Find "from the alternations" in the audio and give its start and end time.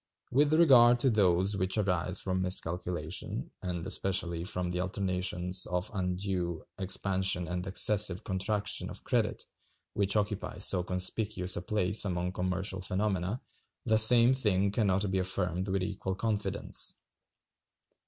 4.43-5.67